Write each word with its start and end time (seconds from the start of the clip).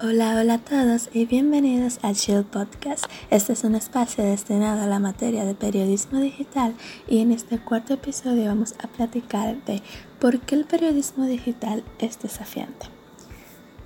Hola, 0.00 0.40
hola 0.40 0.54
a 0.54 0.58
todos 0.58 1.08
y 1.12 1.24
bienvenidos 1.24 2.00
a 2.02 2.12
Chill 2.12 2.42
Podcast. 2.42 3.04
Este 3.30 3.52
es 3.52 3.62
un 3.62 3.76
espacio 3.76 4.24
destinado 4.24 4.82
a 4.82 4.88
la 4.88 4.98
materia 4.98 5.44
de 5.44 5.54
periodismo 5.54 6.18
digital 6.18 6.74
y 7.06 7.20
en 7.20 7.30
este 7.30 7.58
cuarto 7.58 7.94
episodio 7.94 8.46
vamos 8.46 8.74
a 8.82 8.88
platicar 8.88 9.64
de 9.66 9.82
por 10.18 10.40
qué 10.40 10.56
el 10.56 10.64
periodismo 10.64 11.26
digital 11.26 11.84
es 12.00 12.18
desafiante. 12.20 12.86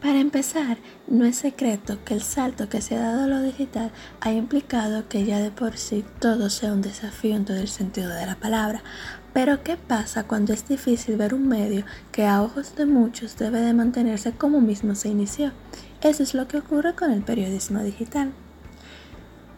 Para 0.01 0.21
empezar, 0.21 0.79
no 1.09 1.27
es 1.27 1.37
secreto 1.37 1.99
que 2.05 2.15
el 2.15 2.23
salto 2.23 2.71
que 2.71 2.81
se 2.81 2.97
ha 2.97 3.01
dado 3.01 3.25
a 3.25 3.27
lo 3.27 3.43
digital 3.43 3.91
ha 4.21 4.33
implicado 4.33 5.09
que 5.09 5.25
ya 5.25 5.41
de 5.41 5.51
por 5.51 5.77
sí 5.77 6.05
todo 6.21 6.49
sea 6.49 6.73
un 6.73 6.81
desafío 6.81 7.37
en 7.37 7.45
todo 7.45 7.59
el 7.59 7.69
sentido 7.69 8.09
de 8.15 8.25
la 8.25 8.37
palabra. 8.37 8.83
Pero 9.35 9.63
¿qué 9.63 9.77
pasa 9.77 10.25
cuando 10.25 10.53
es 10.53 10.67
difícil 10.67 11.17
ver 11.17 11.35
un 11.35 11.49
medio 11.49 11.85
que 12.13 12.25
a 12.25 12.43
ojos 12.43 12.77
de 12.77 12.87
muchos 12.87 13.37
debe 13.37 13.61
de 13.61 13.75
mantenerse 13.75 14.33
como 14.33 14.61
mismo 14.61 14.95
se 14.95 15.09
inició? 15.09 15.53
Eso 16.01 16.23
es 16.23 16.33
lo 16.33 16.47
que 16.47 16.59
ocurre 16.59 16.95
con 16.95 17.11
el 17.11 17.23
periodismo 17.23 17.83
digital. 17.83 18.33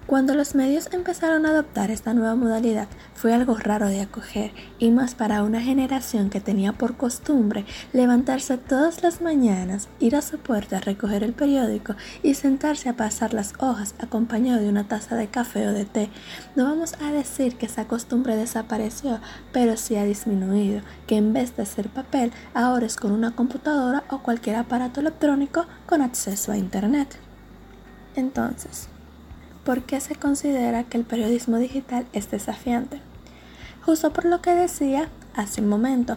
Cuando 0.06 0.34
los 0.34 0.56
medios 0.56 0.88
empezaron 0.92 1.46
a 1.46 1.50
adoptar 1.50 1.92
esta 1.92 2.14
nueva 2.14 2.34
modalidad 2.34 2.88
fue 3.14 3.32
algo 3.32 3.54
raro 3.54 3.86
de 3.86 4.00
acoger 4.00 4.50
y 4.80 4.90
más 4.90 5.14
para 5.14 5.44
una 5.44 5.60
generación 5.60 6.30
que 6.30 6.40
tenía 6.40 6.72
por 6.72 6.96
costumbre 6.96 7.64
levantarse 7.92 8.58
todas 8.58 9.04
las 9.04 9.20
mañanas, 9.20 9.88
ir 10.00 10.16
a 10.16 10.22
su 10.22 10.38
puerta 10.38 10.78
a 10.78 10.80
recoger 10.80 11.22
el 11.22 11.32
periódico 11.32 11.94
y 12.24 12.34
sentarse 12.34 12.88
a 12.88 12.96
pasar 12.96 13.34
las 13.34 13.52
hojas 13.58 13.94
acompañado 14.00 14.60
de 14.60 14.68
una 14.68 14.88
taza 14.88 15.14
de 15.14 15.28
café 15.28 15.68
o 15.68 15.72
de 15.72 15.84
té. 15.84 16.10
No 16.56 16.64
vamos 16.64 16.94
a 17.00 17.12
decir 17.12 17.56
que 17.56 17.66
esa 17.66 17.86
costumbre 17.86 18.34
desapareció, 18.34 19.20
pero 19.52 19.76
sí 19.76 19.94
ha 19.94 20.04
disminuido, 20.04 20.80
que 21.06 21.18
en 21.18 21.32
vez 21.32 21.56
de 21.56 21.66
ser 21.66 21.88
papel 21.88 22.32
ahora 22.52 22.86
es 22.86 22.96
con 22.96 23.12
una 23.12 23.36
computadora 23.36 24.02
o 24.08 24.22
cualquier 24.22 24.56
aparato 24.56 25.00
electrónico 25.00 25.66
con 25.86 26.02
acceso 26.02 26.50
a 26.50 26.56
Internet. 26.56 27.16
Entonces, 28.16 28.88
¿por 29.64 29.82
qué 29.82 30.00
se 30.00 30.14
considera 30.14 30.84
que 30.84 30.98
el 30.98 31.04
periodismo 31.04 31.58
digital 31.58 32.06
es 32.12 32.30
desafiante? 32.30 33.00
Justo 33.84 34.12
por 34.12 34.24
lo 34.24 34.42
que 34.42 34.54
decía 34.54 35.08
hace 35.34 35.60
un 35.60 35.68
momento, 35.68 36.16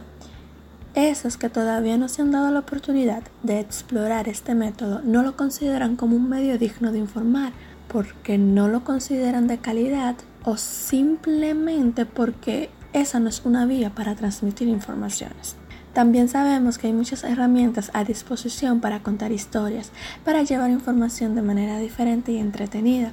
esos 0.95 1.38
que 1.38 1.50
todavía 1.50 1.97
no 1.97 2.08
se 2.08 2.22
han 2.22 2.31
dado 2.31 2.52
la 2.52 2.59
oportunidad 2.59 3.23
de 3.41 3.59
explorar 3.59 4.27
este 4.27 4.53
método 4.53 5.02
no 5.03 5.23
lo 5.23 5.35
consideran 5.35 5.95
como 5.95 6.16
un 6.16 6.30
medio 6.30 6.58
digno 6.59 6.91
de 6.91 7.00
informar, 7.00 7.52
porque 7.88 8.38
no 8.38 8.67
lo 8.67 8.83
consideran 8.83 9.47
de 9.47 9.57
calidad 9.57 10.16
o 10.44 10.57
simplemente 10.57 12.05
porque 12.05 12.69
esa 12.94 13.19
no 13.19 13.30
es 13.30 13.41
una 13.44 13.66
vía 13.66 13.89
para 13.89 14.16
transmitir 14.16 14.67
informaciones. 14.67 15.55
También 15.94 16.27
sabemos 16.27 16.77
que 16.80 16.88
hay 16.88 16.94
muchas 16.94 17.23
herramientas 17.23 17.91
a 17.94 18.03
disposición 18.03 18.81
para 18.81 19.03
contar 19.03 19.31
historias, 19.31 19.91
para 20.25 20.41
llevar 20.41 20.72
información 20.72 21.35
de 21.35 21.44
manera 21.44 21.77
diferente 21.77 22.31
y 22.31 22.39
entretenida. 22.39 23.11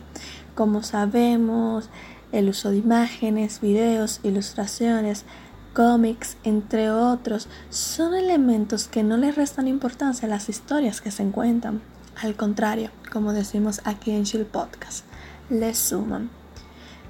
Como 0.54 0.82
sabemos, 0.82 1.90
el 2.32 2.48
uso 2.48 2.70
de 2.70 2.78
imágenes, 2.78 3.60
videos, 3.60 4.20
ilustraciones, 4.22 5.26
cómics, 5.74 6.38
entre 6.42 6.90
otros, 6.90 7.48
son 7.68 8.14
elementos 8.14 8.88
que 8.88 9.02
no 9.02 9.18
le 9.18 9.30
restan 9.30 9.68
importancia 9.68 10.26
a 10.26 10.30
las 10.30 10.48
historias 10.48 11.02
que 11.02 11.10
se 11.10 11.22
encuentran. 11.22 11.82
Al 12.22 12.34
contrario, 12.34 12.90
como 13.12 13.34
decimos 13.34 13.82
aquí 13.84 14.10
en 14.10 14.24
Chill 14.24 14.46
Podcast, 14.46 15.04
le 15.50 15.74
suman. 15.74 16.30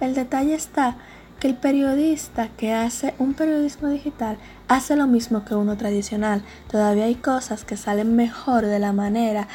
El 0.01 0.15
detalle 0.15 0.55
está 0.55 0.97
que 1.41 1.49
el 1.49 1.55
periodista 1.55 2.49
que 2.57 2.73
hace 2.75 3.15
un 3.19 3.35
periodismo 3.35 3.89
digital 3.89 4.37
hace 4.69 4.95
lo 4.95 5.07
mismo 5.07 5.45
que 5.45 5.55
uno 5.55 5.77
tradicional. 5.77 6.43
Todavía 6.71 7.07
hay 7.07 7.15
cosas 7.17 7.65
que 7.65 7.77
salen 7.77 8.15
mejor 8.15 8.67
de 8.67 8.79
la 8.79 8.93
manera 8.93 9.49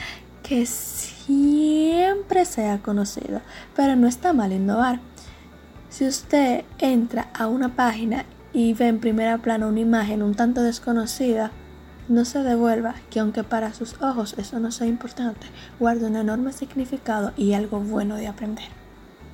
que 0.43 0.65
siempre 0.65 2.45
se 2.45 2.67
ha 2.67 2.79
conocido, 2.79 3.41
pero 3.75 3.95
no 3.95 4.07
está 4.07 4.33
mal 4.33 4.51
innovar. 4.51 4.99
Si 5.89 6.05
usted 6.05 6.65
entra 6.79 7.29
a 7.33 7.47
una 7.47 7.75
página 7.75 8.25
y 8.51 8.73
ve 8.73 8.87
en 8.87 8.99
primera 8.99 9.37
plana 9.37 9.67
una 9.67 9.79
imagen 9.79 10.23
un 10.23 10.35
tanto 10.35 10.61
desconocida, 10.61 11.51
no 12.07 12.25
se 12.25 12.39
devuelva, 12.39 12.95
que 13.09 13.19
aunque 13.19 13.43
para 13.43 13.73
sus 13.73 13.99
ojos 14.01 14.35
eso 14.37 14.59
no 14.59 14.71
sea 14.71 14.87
importante, 14.87 15.47
guarda 15.79 16.07
un 16.07 16.15
enorme 16.15 16.51
significado 16.51 17.31
y 17.37 17.53
algo 17.53 17.79
bueno 17.79 18.15
de 18.15 18.27
aprender. 18.27 18.67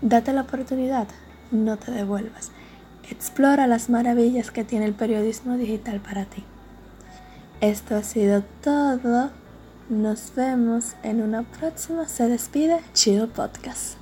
Date 0.02 0.34
la 0.34 0.42
oportunidad, 0.42 1.08
no 1.52 1.78
te 1.78 1.92
devuelvas. 1.92 2.52
Explora 3.10 3.68
las 3.68 3.90
maravillas 3.90 4.52
que 4.52 4.64
tiene 4.64 4.86
el 4.86 4.94
periodismo 4.94 5.58
digital 5.58 6.00
para 6.00 6.26
ti. 6.26 6.44
Esto 7.60 7.96
ha 7.96 8.04
sido 8.04 8.44
todo. 8.64 9.32
Nos 9.90 10.34
vemos 10.36 10.96
en 11.04 11.22
una 11.22 11.44
próxima. 11.44 12.08
Se 12.08 12.28
despide 12.28 12.80
Chill 12.94 13.28
Podcast. 13.28 14.01